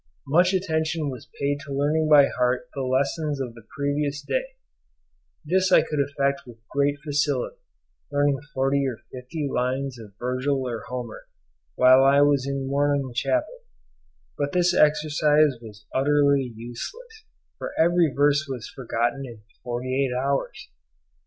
Much 0.25 0.51
attention 0.51 1.11
was 1.11 1.29
paid 1.39 1.59
to 1.59 1.71
learning 1.71 2.07
by 2.09 2.25
heart 2.27 2.67
the 2.73 2.81
lessons 2.81 3.39
of 3.39 3.53
the 3.53 3.61
previous 3.77 4.19
day; 4.23 4.55
this 5.45 5.71
I 5.71 5.83
could 5.83 5.99
effect 5.99 6.41
with 6.47 6.57
great 6.71 6.97
facility, 7.03 7.57
learning 8.11 8.39
forty 8.55 8.83
or 8.87 8.97
fifty 9.11 9.47
lines 9.47 9.99
of 9.99 10.15
Virgil 10.17 10.67
or 10.67 10.81
Homer, 10.87 11.27
whilst 11.77 12.15
I 12.15 12.23
was 12.23 12.47
in 12.47 12.65
morning 12.65 13.11
chapel; 13.13 13.59
but 14.39 14.53
this 14.53 14.73
exercise 14.73 15.57
was 15.61 15.85
utterly 15.93 16.51
useless, 16.55 17.25
for 17.59 17.71
every 17.79 18.11
verse 18.11 18.47
was 18.49 18.67
forgotten 18.75 19.23
in 19.27 19.43
forty 19.63 20.03
eight 20.07 20.15
hours. 20.17 20.67